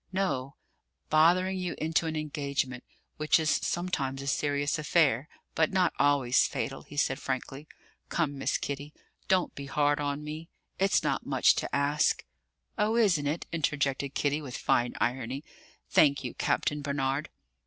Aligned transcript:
"No; 0.11 0.55
bothering 1.11 1.59
you 1.59 1.75
into 1.77 2.07
an 2.07 2.15
engagement 2.15 2.83
which 3.17 3.39
is 3.39 3.51
sometimes 3.51 4.23
a 4.23 4.25
serious 4.25 4.79
affair, 4.79 5.29
but 5.53 5.69
not 5.69 5.93
always 5.99 6.47
fatal," 6.47 6.81
he 6.81 6.97
said 6.97 7.19
frankly. 7.19 7.67
"Come, 8.09 8.35
Miss 8.35 8.57
Kitty, 8.57 8.95
don't 9.27 9.53
be 9.53 9.67
hard 9.67 9.99
on 9.99 10.23
me! 10.23 10.49
It's 10.79 11.03
not 11.03 11.27
much 11.27 11.53
to 11.57 11.69
ask" 11.75 12.25
"Oh, 12.79 12.95
isn't 12.95 13.27
it?" 13.27 13.45
interjected 13.51 14.15
Kitty 14.15 14.41
with 14.41 14.57
fine 14.57 14.95
irony. 14.99 15.43
"Thank 15.91 16.23
you. 16.23 16.33
Captain 16.33 16.81
Barnard." 16.81 17.29